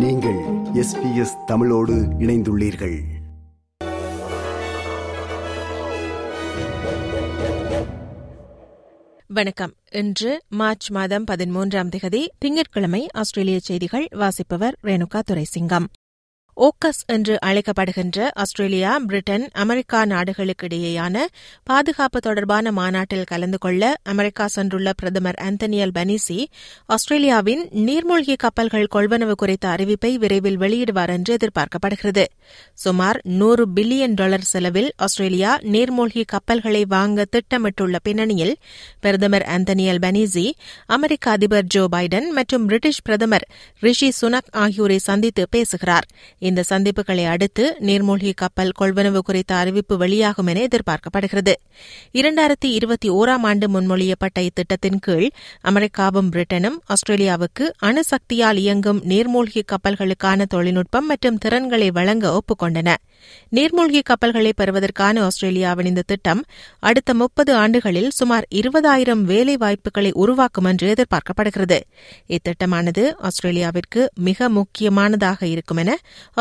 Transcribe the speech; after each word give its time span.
நீங்கள் 0.00 0.38
S 0.74 1.02
B 1.02 1.16
S 1.16 1.36
தமிழோடு 1.46 1.94
இணைந்துள்ளீர்கள். 1.94 2.98
வணக்கம். 9.26 9.72
இன்று 9.90 10.42
மார்ச் 10.48 10.90
மாதம் 10.90 11.24
பதிமூன்றாம் 11.30 11.90
திகதி 11.96 12.26
திங்கட்கிழமை 12.38 13.06
ஆஸ்திரேலிய 13.12 13.58
செய்திகள் 13.60 14.08
வாசிப்பவர் 14.10 14.76
ரேணுகா 14.82 15.20
துரைசிங்கம். 15.30 15.84
ஓக்கஸ் 16.60 17.02
என்று 17.06 17.34
அழைக்கப்படுகின்ற 17.46 18.28
ஆஸ்திரேலியா 18.34 18.98
பிரிட்டன் 19.06 19.44
அமெரிக்கா 19.52 20.04
நாடுகளுக்கிடையேயான 20.04 21.22
பாதுகாப்பு 21.62 22.20
தொடர்பான 22.20 22.72
மாநாட்டில் 22.72 23.24
கலந்து 23.24 23.58
கொள்ள 23.58 23.96
அமெரிக்கா 24.02 24.46
சென்றுள்ள 24.56 24.90
பிரதமர் 24.96 25.38
அந்தனியல் 25.42 25.94
பனிசி 25.94 26.44
ஆஸ்திரேலியாவின் 26.86 27.62
நீர்மூழ்கி 27.86 28.36
கப்பல்கள் 28.36 28.86
கொள்வனவு 28.94 29.32
குறித்த 29.32 29.68
அறிவிப்பை 29.68 30.14
விரைவில் 30.14 30.58
வெளியிடுவார் 30.58 31.08
என்று 31.08 31.36
எதிர்பார்க்கப்படுகிறது. 31.36 32.24
சுமார் 32.74 33.20
நூறு 33.24 33.66
பில்லியன் 33.76 34.14
டாலர் 34.14 34.46
செலவில் 34.52 34.90
ஆஸ்திரேலியா 34.96 35.58
நீர்மூழ்கி 35.58 36.24
கப்பல்களை 36.26 36.84
வாங்க 36.84 37.26
திட்டமிட்டுள்ள 37.36 37.96
பின்னணியில் 38.02 38.54
பிரதமர் 39.00 39.42
அந்தனியல் 39.42 40.02
பனிசி 40.02 40.46
அமெரிக்க 40.86 41.30
அதிபர் 41.30 41.64
ஜோ 41.64 41.86
பைடன் 41.92 42.28
மற்றும் 42.30 42.66
பிரிட்டிஷ் 42.66 43.02
பிரதமர் 43.02 43.48
ரிஷி 43.80 44.12
சுனக் 44.20 44.50
ஆகியோரை 44.50 44.98
சந்தித்து 44.98 45.48
பேசுகிறார். 45.50 46.06
இந்த 46.50 46.64
சந்திப்புகளை 46.68 47.24
அடுத்து 47.26 47.64
நீர்மூழ்கி 47.80 48.32
கப்பல் 48.36 48.72
கொள்வனவு 48.80 49.18
குறித்த 49.18 49.54
அறிவிப்பு 49.54 49.96
வெளியாகும் 49.96 50.46
என 50.46 50.66
எதிர்பார்க்கப்படுகிறது. 50.66 51.54
இரண்டாயிரத்தி 52.12 52.70
இருபத்தி 52.78 53.10
ஓராம் 53.10 53.46
ஆண்டு 53.50 53.66
முன்மொழியப்பட்ட 53.74 54.38
இத்திட்டத்தின் 54.38 55.00
கீழ் 55.00 55.28
அமெரிக்காவும் 55.60 56.30
பிரிட்டனும் 56.32 56.78
ஆஸ்திரேலியாவுக்கு 56.92 57.66
அணுசக்தியால் 57.82 58.56
இயங்கும் 58.56 59.00
நீர்மூழ்கி 59.04 59.62
கப்பல்களுக்கான 59.72 60.46
தொழில்நுட்பம் 60.46 61.06
மற்றும் 61.06 61.38
திறன்களை 61.38 61.90
வழங்க 61.90 62.24
ஒப்புக்கொண்டன. 62.38 62.88
நீர்மூழ்கி 63.52 64.00
கப்பல்களை 64.04 64.52
பெறுவதற்கான 64.56 65.22
ஆஸ்திரேலியாவின் 65.24 65.86
இந்த 65.86 66.02
திட்டம் 66.06 66.42
அடுத்த 66.78 67.10
முப்பது 67.14 67.54
ஆண்டுகளில் 67.54 68.10
சுமார் 68.10 68.46
இருபதாயிரம் 68.54 69.22
வேலை 69.32 69.56
வாய்ப்புகளை 69.56 70.10
உருவாக்கும் 70.14 70.64
என்று 70.64 70.88
எதிர்பார்க்கப்படுகிறது. 70.94 71.78
இத்திட்டமானது 72.28 73.04
ஆஸ்திரேலியாவிற்கு 73.18 74.02
மிக 74.28 74.48
முக்கியமானதாக 74.48 75.46
இருக்கும் 75.46 75.76
என 75.76 75.90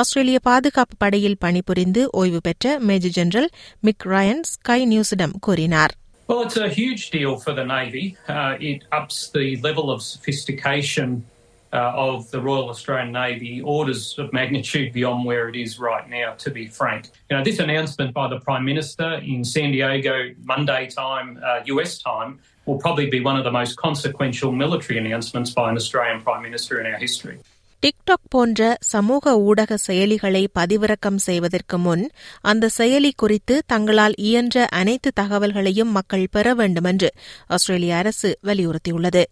ஆஸ்திரேலிய 0.02 0.38
பாதுகாப்பு 0.48 0.96
படையில் 1.02 1.40
பணிபுரிந்து 1.44 2.04
ஓய்வு 2.22 2.40
பெற்ற 2.40 2.74
major 2.90 3.14
general 3.18 3.48
Mick 3.88 4.06
Ryan 4.14 4.42
Sky 4.54 4.80
நியூஸிடம் 4.94 5.36
கூறினார் 5.48 5.94
Well, 6.28 6.42
it's 6.42 6.56
a 6.58 6.68
huge 6.70 7.10
deal 7.10 7.36
for 7.36 7.52
the 7.52 7.64
Navy. 7.68 8.04
Uh, 8.28 8.56
it 8.62 8.84
ups 8.92 9.28
the 9.30 9.48
level 9.58 9.90
of 9.90 9.98
sophistication 10.02 11.08
uh, 11.72 11.92
of 12.06 12.30
the 12.30 12.40
Royal 12.40 12.68
Australian 12.68 13.12
Navy 13.12 13.60
orders 13.74 14.16
of 14.18 14.32
magnitude 14.32 14.92
beyond 14.92 15.24
where 15.24 15.48
it 15.48 15.56
is 15.56 15.78
right 15.80 16.08
now, 16.10 16.32
to 16.34 16.50
be 16.50 16.66
frank. 16.68 17.02
You 17.28 17.36
know, 17.36 17.44
this 17.44 17.58
announcement 17.58 18.14
by 18.14 18.28
the 18.28 18.40
Prime 18.40 18.64
Minister 18.64 19.08
in 19.24 19.44
San 19.44 19.72
Diego, 19.72 20.14
Monday 20.44 20.82
time, 20.88 21.28
uh, 21.42 21.60
US 21.66 21.98
time, 22.00 22.30
will 22.66 22.78
probably 22.78 23.10
be 23.10 23.20
one 23.20 23.36
of 23.36 23.44
the 23.44 23.50
most 23.52 23.76
consequential 23.78 24.50
military 24.52 24.98
announcements 24.98 25.50
by 25.50 25.68
an 25.68 25.76
Australian 25.76 26.22
Prime 26.22 26.42
Minister 26.42 26.80
in 26.80 26.86
our 26.86 26.98
history. 26.98 27.36
TikTok 27.83 28.27
போன்ற 28.29 28.77
சமூக 28.79 29.33
ஊடக 29.39 29.77
செயலிகளை 29.87 30.41
பதிவிறக்கம் 30.59 31.15
செய்வதற்கு 31.15 31.77
முன் 31.77 32.09
அந்த 32.41 32.69
செயலி 32.77 33.11
குறித்து 33.15 33.55
தங்களால் 33.65 34.15
இயன்ற 34.17 34.65
அனைத்து 34.65 35.11
தகவல்களையும் 35.19 35.91
மக்கள் 35.97 36.25
பெற 36.31 36.53
வேண்டுமென்று 36.53 37.09
ஆஸ்திரேலிய 37.47 37.95
அரசு 37.95 38.39
வலியுறுத்தியுள்ளது. 38.43 39.23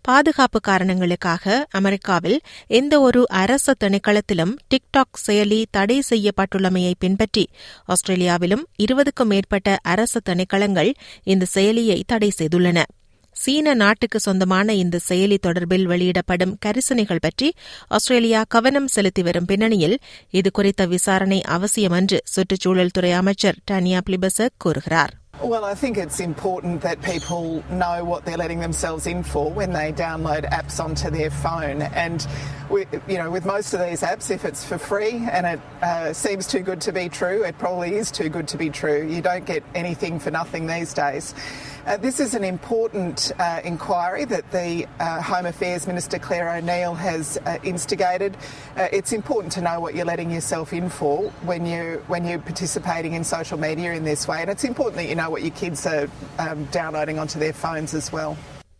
பாதுகாப்பு 0.00 0.60
காரணங்களுக்காக 0.60 1.66
அமெரிக்காவில் 1.70 2.38
எந்த 2.66 3.00
ஒரு 3.00 3.22
அரசு 3.28 3.74
திணைக்களத்திலும் 3.84 4.52
டிக்டாக் 4.70 5.20
செயலி 5.26 5.64
தடை 5.70 6.02
செய்யப்பட்டுள்ளமையை 6.10 6.92
பின்பற்றி 6.98 7.44
ஆஸ்திரேலியாவிலும் 7.86 8.66
இருபதுக்கும் 8.82 9.32
மேற்பட்ட 9.32 9.78
அரசு 9.82 10.20
திணைக்களங்கள் 10.28 10.92
இந்த 11.24 11.46
செயலியை 11.54 12.02
தடை 12.06 12.30
செய்துள்ளன. 12.38 12.82
சீன 13.35 13.73
நாட்டுக்கு 13.81 14.19
சொந்தமான 14.19 14.73
இந்த 14.73 14.97
செயலி 15.09 15.37
தொடர்பில் 15.45 15.85
வெளியிடப்படும் 15.85 16.57
கரிசனைகள் 16.65 17.23
பற்றி 17.23 17.49
ஆஸ்திரேலியா 17.97 18.41
கவனம் 18.47 18.89
செலுத்தி 18.95 19.21
வரும் 19.21 19.45
பின்னணியில் 19.45 19.95
இதுகுறித்த 20.33 20.87
விசாரணை 20.87 21.39
அவசியம் 21.57 21.95
என்று 22.01 22.19
சுற்றுச்சூழல் 22.33 22.93
துறை 22.97 23.13
அமைச்சர் 23.21 23.61
டானியா 23.71 24.01
பிளிபசக் 24.09 24.59
கூறுகிறார் 24.65 25.15
Well, 25.41 25.63
I 25.63 25.73
think 25.73 25.97
it's 25.97 26.19
important 26.21 26.81
that 26.81 27.01
people 27.03 27.43
know 27.73 28.03
what 28.03 28.25
they're 28.25 28.37
letting 28.37 28.59
themselves 28.59 29.07
in 29.07 29.23
for 29.23 29.49
when 29.49 29.71
they 29.71 29.93
download 29.93 30.43
apps 30.51 30.83
onto 30.85 31.09
their 31.09 31.29
phone. 31.43 31.81
And, 31.97 32.19
we, 32.69 32.79
you 33.07 33.17
know, 33.17 33.29
with 33.31 33.45
most 33.45 33.73
of 33.73 33.79
these 33.79 34.01
apps, 34.03 34.31
if 34.31 34.43
it's 34.43 34.65
for 34.65 34.77
free 34.79 35.13
and 35.31 35.45
it 35.45 35.61
uh, 35.81 36.11
seems 36.15 36.45
too 36.45 36.59
good 36.61 36.81
to 36.81 36.91
be 36.91 37.07
true, 37.09 37.43
it 37.43 37.57
probably 37.57 37.95
is 37.95 38.11
too 38.11 38.29
good 38.29 38.49
to 38.49 38.57
be 38.57 38.69
true. 38.71 38.99
You 39.07 39.21
don't 39.21 39.45
get 39.45 39.63
anything 39.75 40.19
for 40.19 40.29
nothing 40.31 40.67
these 40.67 40.93
days. 40.95 41.27
Uh, 41.86 41.98
this 41.98 42.18
is 42.18 42.32
an 42.32 42.42
important 42.44 43.30
uh, 43.38 43.60
inquiry 43.62 44.24
that 44.24 44.50
the 44.52 44.86
uh, 45.00 45.20
Home 45.20 45.44
Affairs 45.44 45.86
Minister 45.86 46.18
Claire 46.18 46.48
O'Neill 46.56 46.94
has 46.94 47.38
instigated. 47.62 48.38
it's 48.76 49.12
important 49.12 49.52
to 49.52 49.60
know 49.60 49.80
what 49.80 49.94
you're 49.94 50.06
letting 50.06 50.30
yourself 50.30 50.72
in 50.72 50.88
for 50.88 51.28
when 51.42 51.66
you 51.66 52.02
when 52.06 52.24
you're 52.24 52.38
participating 52.38 53.12
in 53.12 53.22
social 53.22 53.58
media 53.58 53.92
in 53.92 54.02
this 54.02 54.26
way, 54.26 54.40
and 54.40 54.50
it's 54.50 54.64
important 54.64 54.96
that 54.96 55.08
you 55.08 55.14
know 55.14 55.28
what 55.28 55.42
your 55.42 55.50
kids 55.50 55.86
are 55.86 56.08
um, 56.38 56.64
downloading 56.66 57.18
onto 57.18 57.38
their 57.38 57.52
phones 57.52 57.92
as 57.92 58.10
well. 58.10 58.34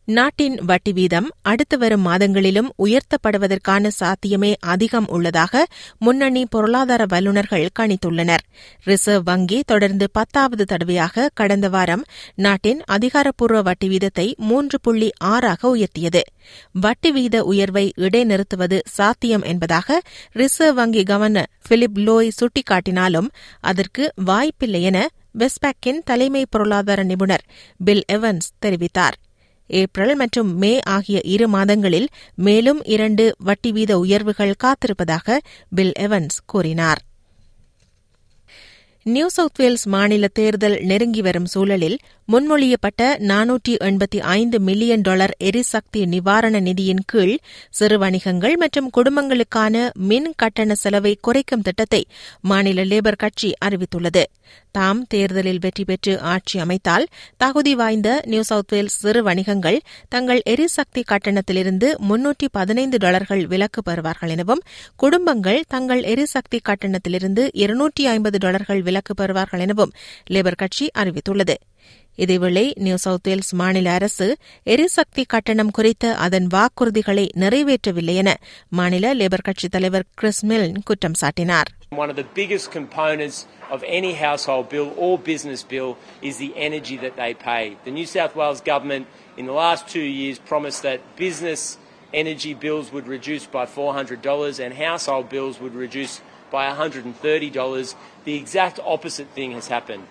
நாட்டின் 0.06 0.56
வட்டி 0.64 0.92
வீதம் 0.92 1.28
அடுத்து 1.42 1.78
வரும் 1.78 2.00
மாதங்களிலும் 2.00 2.68
உயர்த்தப்படுவதற்கான 2.78 3.88
சாத்தியமே 3.88 4.54
அதிகம் 4.60 5.08
உள்ளதாக 5.08 5.66
முன்னணி 5.98 6.46
பொருளாதார 6.46 7.06
வல்லுநர்கள் 7.08 7.68
கணித்துள்ளனர். 7.78 8.44
ரிசர்வ் 8.84 9.24
வங்கி 9.24 9.62
தொடர்ந்து 9.66 10.10
பத்தாவது 10.10 10.64
தடவையாக 10.64 11.30
கடந்த 11.34 11.68
வாரம் 11.68 12.04
நாட்டின் 12.34 12.82
அதிகாரப்பூர்வ 12.84 13.62
வட்டி 13.62 13.88
வீதத்தை 13.88 14.36
மூன்று 14.36 14.80
புள்ளி 14.80 15.10
ஆறாக 15.24 15.72
உயர்த்தியது. 15.76 16.22
வட்டி 16.72 17.12
வீத 17.12 17.36
உயர்வை 17.36 17.92
இடைநிறுத்துவது 17.96 18.80
சாத்தியம் 18.84 19.42
என்பதாக 19.42 20.00
ரிசர்வ் 20.32 20.74
வங்கி 20.74 21.02
கவர்னர் 21.02 21.50
பிலிப் 21.68 21.98
லோய் 21.98 22.36
சுட்டிக்காட்டினாலும் 22.38 23.28
அதற்கு 23.60 24.12
வாய்ப்பில்லை 24.24 24.82
என 24.82 25.08
வெஸ்பேக்கின் 25.38 26.04
தலைமை 26.04 26.46
பொருளாதார 26.50 27.02
நிபுணர் 27.02 27.44
பில் 27.84 28.04
எவன்ஸ் 28.12 28.50
தெரிவித்தார். 28.66 29.16
ஏப்ரல் 29.66 30.14
மற்றும் 30.14 30.56
மே 30.56 30.80
ஆகிய 30.80 31.20
இரு 31.24 31.48
மாதங்களில் 31.48 32.08
மேலும் 32.34 32.82
இரண்டு 32.84 33.34
வட்டி 33.38 33.72
வீத 33.72 33.92
உயர்வுகள் 33.92 34.54
காத்திருப்பதாக 34.64 35.38
பில் 35.70 35.92
எவன்ஸ் 35.98 36.38
கூறினார். 36.46 36.98
நியூ 39.02 39.28
சவுத் 39.28 39.58
வேல்ஸ் 39.58 39.86
மாநில 39.86 40.28
தேர்தல் 40.28 40.78
நெருங்கி 40.80 41.22
வரும் 41.22 41.46
சூழலில் 41.46 41.98
முன்மொழியப்பட்ட 42.32 43.00
நானூற்றி 43.30 43.72
எண்பத்தி 43.86 44.18
ஐந்து 44.34 44.60
மில்லியன் 44.60 45.00
டாலர் 45.00 45.32
எரிசக்தி 45.38 46.06
நிவாரண 46.06 46.60
நிதியின் 46.60 47.02
கீழ் 47.06 47.32
சிறு 47.70 47.98
வணிகங்கள் 47.98 48.54
மற்றும் 48.56 48.88
குடும்பங்களுக்கான 48.96 49.74
மின் 50.10 50.30
கட்டண 50.36 50.74
செலவை 50.74 51.12
குறைக்கும் 51.20 51.60
திட்டத்தை 51.60 52.00
மாநில 52.40 52.84
லேபர் 52.84 53.16
கட்சி 53.16 53.50
அறிவித்துள்ளது. 53.64 54.22
தாம் 54.70 55.02
தேர்தலில் 55.06 55.60
வெற்றி 55.60 55.84
பெற்று 55.84 56.20
ஆட்சி 56.20 56.58
அமைத்தால் 56.58 57.04
தகுதி 57.36 57.74
வாய்ந்த 57.74 58.08
நியூ 58.26 58.42
சவுத் 58.42 58.72
வேல்ஸ் 58.72 58.98
சிறு 58.98 59.22
வணிகங்கள் 59.22 59.78
தங்கள் 60.08 60.42
எரிசக்தி 60.44 61.04
கட்டணத்திலிருந்து 61.12 61.90
முன்னூற்றி 62.08 62.48
பதினைந்து 62.52 62.98
டாலர்கள் 62.98 63.44
விலக்கு 63.46 63.82
பெறுவார்கள் 63.90 64.28
எனவும் 64.28 64.64
குடும்பங்கள் 64.96 65.64
தங்கள் 65.68 66.02
எரிசக்தி 66.04 66.60
கட்டணத்திலிருந்து 66.68 67.44
இருநூற்றி 67.52 68.06
ஐம்பது 68.06 68.38
டாலர்கள் 68.38 68.82
விலக்கு 68.82 69.14
பெறுவார்கள் 69.22 69.58
எனவும் 69.58 69.94
லேபர் 70.30 70.60
கட்சி 70.64 70.90
அறிவித்துள்ளது. 70.98 71.56
இதேவேளை 72.23 72.63
நியூ 72.85 72.95
சவுத் 73.03 73.27
வேல்ஸ் 73.29 73.51
மாநில 73.59 73.87
அரசு 73.97 74.25
எரிசக்தி 74.73 75.23
கட்டணம் 75.33 75.73
குறித்த 75.77 76.05
அதன் 76.25 76.47
வாக்குறுதிகளை 76.55 77.25
நிறைவேற்றவில்லை 77.43 78.15
என 78.23 78.31
மாநில 78.79 79.13
லேபர் 79.19 79.45
கட்சித் 79.47 79.73
தலைவர் 79.75 80.07
கிறிஸ் 80.21 80.43
மில்ன் 80.51 80.79
குற்றம் 80.89 81.19
சாட்டினார் 81.23 81.69
One 82.01 82.11
of 82.13 82.17
the 82.21 82.27
biggest 82.39 82.67
components 82.71 83.37
of 83.75 83.79
any 83.97 84.11
household 84.25 84.65
bill 84.73 84.89
or 84.97 85.13
business 85.29 85.61
bill 85.71 85.91
is 86.21 86.35
the 86.37 86.51
energy 86.67 86.97
that 86.97 87.15
they 87.15 87.31
pay. 87.45 87.63
The 87.85 87.93
New 87.97 88.07
South 88.15 88.33
Wales 88.39 88.61
government 88.61 89.05
in 89.39 89.45
the 89.45 89.57
last 89.63 89.83
two 89.95 90.05
years 90.19 90.37
promised 90.51 90.81
that 90.83 90.99
business 91.17 91.61
energy 92.13 92.53
bills 92.55 92.87
would 92.93 93.07
reduce 93.07 93.45
by 93.47 93.65
$400 93.67 94.59
and 94.59 94.73
household 94.75 95.27
bills 95.29 95.57
would 95.59 95.75
reduce 95.75 96.15
by 96.51 96.63
$130. 96.69 97.95
The 98.25 98.35
exact 98.35 98.79
opposite 98.85 99.29
thing 99.29 99.51
has 99.53 99.67
happened. 99.67 100.05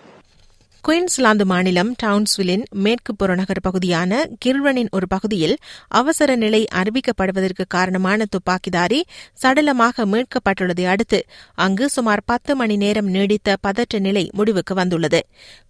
Queensland 0.83 1.45
மாநிலம் 1.45 1.95
டவுன்ஸ்வில்லின் 2.03 2.63
மேற்கு 2.75 3.15
புறநகர் 3.15 3.61
பகுதியான 3.61 4.25
கிர்வனின் 4.45 4.89
ஒரு 4.91 5.07
பகுதியில் 5.07 5.53
அவசர 5.87 6.35
நிலை 6.35 6.65
அறிவிக்கப்படுவதற்கு 6.73 7.63
காரணமான 7.67 8.25
துப்பாக்கிதாரி 8.25 8.99
சடலமாக 9.43 10.05
மீட்கப்பட்டுள்ளதை 10.05 10.85
அடுத்து 10.85 11.19
அங்கு 11.55 11.89
சுமார் 11.89 12.23
பத்து 12.25 12.55
மணி 12.55 12.77
நேரம் 12.77 13.05
நீடித்த 13.05 13.55
பதற்ற 13.61 13.99
நிலை 13.99 14.29
முடிவுக்கு 14.33 14.75
வந்துள்ளது. 14.75 15.21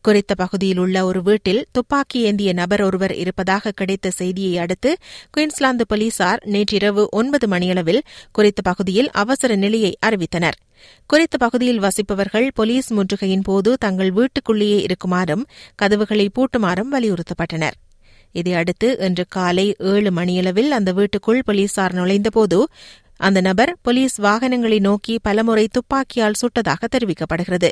குறித்த 0.01 0.36
பகுதியில் 0.36 0.77
உள்ள 0.77 1.06
ஒரு 1.06 1.21
வீட்டில் 1.21 1.65
துப்பாக்கி 1.71 2.21
ஏந்திய 2.21 2.54
நபர் 2.54 2.81
ஒருவர் 2.81 3.15
இருப்பதாக 3.15 3.71
கிடைத்த 3.71 4.10
செய்தியை 4.12 4.57
அடுத்து 4.57 4.98
குயின்ஸ்லாந்து 5.38 5.88
போலீசார் 5.88 6.44
நேற்றிரவு 6.45 7.07
ஒன்பது 7.12 7.48
மணியளவில் 7.48 8.04
குறித்த 8.31 8.62
பகுதியில் 8.62 9.12
அவசர 9.12 9.56
நிலையை 9.56 9.98
அறிவித்தனர். 10.06 10.60
குறித்த 11.06 11.38
பகுதியில் 11.38 11.81
வசிப்பவர்கள் 11.81 12.48
போலீஸ் 12.54 12.94
முற்றுகையின் 12.94 13.44
போது 13.44 13.74
தங்கள் 13.78 14.12
வீட்டுக்குள்ளேயே 14.12 14.81
இருக்குமாறும் 14.81 15.46
கதவுகளை 15.75 16.30
பூட்டுமாறும் 16.40 16.92
வலியுறுத்தப்பட்டனர். 16.92 17.78
இதையடுத்து 18.31 18.98
இன்று 19.00 19.25
காலை 19.28 19.75
ஏழு 19.78 20.12
மணியளவில் 20.12 20.72
அந்த 20.72 20.92
வீட்டுக்குள் 20.92 21.42
போலீசார் 21.46 21.94
நுழைந்தபோது 21.94 22.60
அந்த 23.18 23.42
நபர் 23.42 23.78
போலீஸ் 23.81 24.16
வாகனங்களை 24.18 24.80
நோக்கி 24.80 25.20
பலமுறை 25.22 25.68
துப்பாக்கியால் 25.72 26.40
சுட்டதாக 26.42 26.88
தெரிவிக்கப்படுகிறது. 26.96 27.70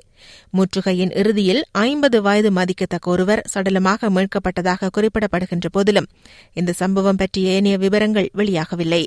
முற்றுகையின் 0.58 1.16
இறுதியில் 1.18 1.64
ஐம்பது 1.72 2.22
வயது 2.22 2.52
மதிக்கத்தக்க 2.52 3.10
ஒருவர் 3.10 3.42
சடலமாக 3.54 4.12
மீட்கப்பட்டதாக 4.18 4.90
குறிப்பிடப்படுகின்ற 4.98 5.70
போதிலும் 5.72 6.10
இந்த 6.54 6.74
சம்பவம் 6.74 7.16
பற்றிய 7.16 7.52
ஏனைய 7.52 7.78
விவரங்கள் 7.78 8.30
வெளியாகவில்லை. 8.38 9.04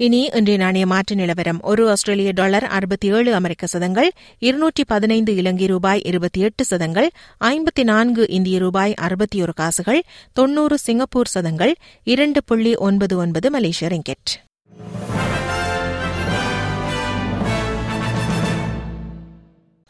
இனி 0.00 0.30
இன்றைய 0.34 0.56
நாணய 0.56 0.86
மாற்று 0.86 1.16
நிலவரம். 1.16 1.60
ஒரு 1.62 1.90
ஆஸ்திரேலிய 1.90 2.32
டாலர் 2.32 2.64
அறுபத்தி 2.64 3.12
ஏழு 3.12 3.34
அமெரிக்க 3.34 3.66
சதங்கள் 3.66 4.10
இருநூற்றி 4.38 4.84
பதினைந்து 4.84 5.34
இலங்கை 5.34 5.66
ரூபாய் 5.66 6.02
இருபத்தி 6.04 6.40
எட்டு 6.40 6.64
சதங்கள் 6.64 7.10
ஐம்பத்தி 7.40 7.82
நான்கு 7.82 8.28
இந்திய 8.28 8.58
ரூபாய் 8.58 8.94
அறுபத்தி 8.94 9.42
ஒரு 9.42 9.54
காசுகள் 9.54 10.04
தொன்னூறு 10.32 10.78
சிங்கப்பூர் 10.78 11.28
சதங்கள் 11.28 11.74
இரண்டு 12.04 12.44
புள்ளி 12.44 12.74
ஒன்பது 12.74 13.16
ஒன்பது 13.16 13.50
மலேசிய 13.50 13.90
ரிங்கெட். 13.90 14.32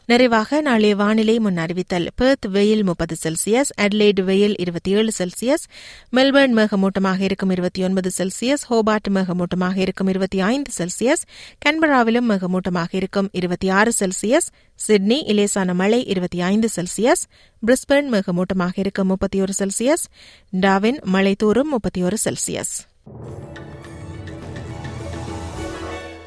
நிறைவாக 0.09 0.61
நாளைய 0.61 0.95
வானிலை 0.95 1.39
முன் 1.39 1.57
அறிவித்தல். 1.57 2.07
பெர்த் 2.15 2.45
வெயில் 2.45 2.83
முப்பது 2.83 3.15
செல்சியஸ் 3.23 3.71
அட்லைட் 3.81 4.21
வெயில் 4.23 4.55
இருபத்தி 4.57 4.91
ஏழு 4.91 5.11
செல்சியஸ் 5.17 5.65
மெல்பர்ன் 6.11 6.55
மேகமூட்டமாக 6.57 7.19
இருக்கும் 7.19 7.49
இருபத்தி 7.49 7.83
ஒன்பது 7.83 8.09
செல்சியஸ் 8.17 8.63
ஹோபார்ட் 8.69 9.09
மேகமூட்டமாக 9.09 9.77
இருக்கும் 9.77 10.07
இருபத்தி 10.07 10.39
ஐந்து 10.39 10.71
செல்சியஸ் 10.77 11.23
கன்பராவிலும் 11.65 12.27
மேகமூட்டமாக 12.29 12.87
இருக்கும் 12.91 13.29
இருபத்தி 13.31 13.69
ஆறு 13.69 13.93
செல்சியஸ் 13.99 14.47
சிட்னி 14.79 15.23
இலேசான 15.27 15.73
மழை 15.73 16.05
இருபத்தி 16.05 16.41
ஐந்து 16.41 16.69
செல்சியஸ் 16.75 17.23
பிரிஸ்பர்ன் 17.63 18.11
மேகமூட்டமாக 18.13 18.71
இருக்கும் 18.75 19.07
முப்பத்தி 19.07 19.41
ஒரு 19.41 19.53
செல்சியஸ் 19.59 20.05
டாவின் 20.59 21.01
மழை 21.05 21.35
தூரும் 21.35 21.69
முப்பத்தி 21.69 22.03
ஒரு 22.03 22.17
செல்சியஸ் 22.23 22.73